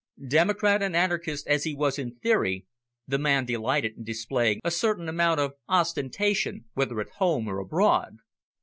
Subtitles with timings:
[0.27, 2.65] Democrat and anarchist as he was in theory,
[3.07, 8.15] the man delighted in displaying a certain amount of ostentation, whether at home or abroad.